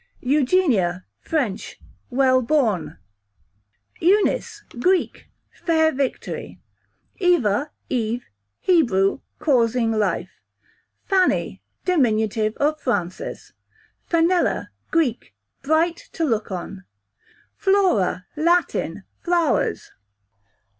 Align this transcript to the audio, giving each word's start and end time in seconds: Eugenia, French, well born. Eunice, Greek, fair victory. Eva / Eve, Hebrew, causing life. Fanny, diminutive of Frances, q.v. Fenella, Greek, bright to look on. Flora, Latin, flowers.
Eugenia, 0.19 1.05
French, 1.19 1.79
well 2.09 2.41
born. 2.41 2.97
Eunice, 3.99 4.63
Greek, 4.79 5.27
fair 5.51 5.91
victory. 5.91 6.59
Eva 7.19 7.69
/ 7.79 7.89
Eve, 7.89 8.25
Hebrew, 8.61 9.19
causing 9.37 9.91
life. 9.91 10.31
Fanny, 11.05 11.61
diminutive 11.85 12.57
of 12.57 12.81
Frances, 12.81 13.49
q.v. 13.49 13.57
Fenella, 14.25 14.69
Greek, 14.89 15.35
bright 15.61 15.97
to 16.13 16.25
look 16.25 16.49
on. 16.51 16.83
Flora, 17.55 18.25
Latin, 18.35 19.03
flowers. 19.23 19.91